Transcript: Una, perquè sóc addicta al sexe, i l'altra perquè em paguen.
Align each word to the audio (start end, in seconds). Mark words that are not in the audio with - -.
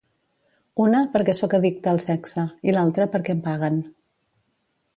Una, 0.85 1.01
perquè 1.15 1.35
sóc 1.39 1.53
addicta 1.57 1.91
al 1.93 2.01
sexe, 2.05 2.47
i 2.71 2.75
l'altra 2.77 3.09
perquè 3.17 3.35
em 3.37 3.45
paguen. 3.51 3.79